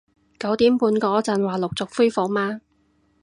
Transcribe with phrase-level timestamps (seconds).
[0.39, 2.61] 九點半嗰陣話陸續恢復嘛